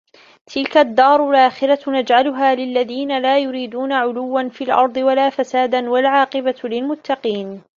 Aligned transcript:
تِلكَ 0.47 0.77
الدّارُ 0.77 1.29
الآخِرَةُ 1.29 1.79
نَجعَلُها 1.91 2.55
لِلَّذينَ 2.55 3.17
لا 3.21 3.39
يُريدونَ 3.39 3.91
عُلُوًّا 3.91 4.49
فِي 4.49 4.63
الأَرضِ 4.63 4.97
وَلا 4.97 5.29
فَسادًا 5.29 5.89
وَالعاقِبَةُ 5.89 6.55
لِلمُتَّقينَ 6.63 7.61